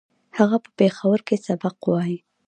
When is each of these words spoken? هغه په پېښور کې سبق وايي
هغه 0.37 0.57
په 0.63 0.69
پېښور 0.79 1.19
کې 1.27 1.35
سبق 1.47 1.75
وايي 1.89 2.17